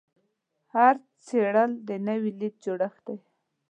هر 0.73 0.95
څیرل 1.25 1.71
د 1.87 1.89
نوې 2.07 2.31
لید 2.39 2.55
جوړښت 2.63 3.01
دی. 3.07 3.17